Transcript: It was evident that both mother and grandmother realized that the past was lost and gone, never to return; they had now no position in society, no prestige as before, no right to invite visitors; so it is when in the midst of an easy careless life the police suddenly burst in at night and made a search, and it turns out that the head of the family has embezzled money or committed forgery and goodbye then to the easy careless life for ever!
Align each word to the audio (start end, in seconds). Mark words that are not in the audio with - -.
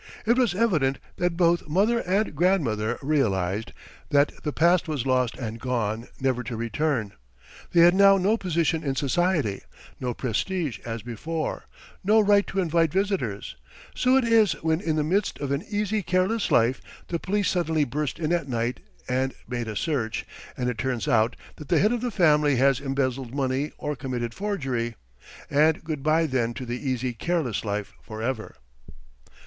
It 0.25 0.35
was 0.35 0.55
evident 0.55 0.97
that 1.17 1.37
both 1.37 1.67
mother 1.67 1.99
and 1.99 2.33
grandmother 2.35 2.97
realized 3.03 3.71
that 4.09 4.31
the 4.41 4.51
past 4.51 4.87
was 4.87 5.05
lost 5.05 5.35
and 5.37 5.59
gone, 5.59 6.07
never 6.19 6.41
to 6.41 6.55
return; 6.57 7.13
they 7.71 7.81
had 7.81 7.93
now 7.93 8.17
no 8.17 8.35
position 8.35 8.83
in 8.83 8.95
society, 8.95 9.61
no 9.99 10.15
prestige 10.15 10.79
as 10.83 11.03
before, 11.03 11.65
no 12.03 12.19
right 12.19 12.47
to 12.47 12.59
invite 12.59 12.91
visitors; 12.91 13.57
so 13.93 14.17
it 14.17 14.23
is 14.23 14.53
when 14.63 14.81
in 14.81 14.95
the 14.95 15.03
midst 15.03 15.37
of 15.37 15.51
an 15.51 15.63
easy 15.69 16.01
careless 16.01 16.49
life 16.49 16.81
the 17.09 17.19
police 17.19 17.47
suddenly 17.49 17.83
burst 17.83 18.17
in 18.17 18.33
at 18.33 18.47
night 18.49 18.79
and 19.07 19.35
made 19.47 19.67
a 19.67 19.75
search, 19.75 20.25
and 20.57 20.67
it 20.67 20.79
turns 20.79 21.07
out 21.07 21.35
that 21.57 21.67
the 21.67 21.77
head 21.77 21.91
of 21.91 22.01
the 22.01 22.09
family 22.09 22.55
has 22.55 22.79
embezzled 22.79 23.35
money 23.35 23.71
or 23.77 23.95
committed 23.95 24.33
forgery 24.33 24.95
and 25.47 25.83
goodbye 25.83 26.25
then 26.25 26.55
to 26.55 26.65
the 26.65 26.89
easy 26.89 27.13
careless 27.13 27.63
life 27.63 27.93
for 28.01 28.23
ever! 28.23 28.55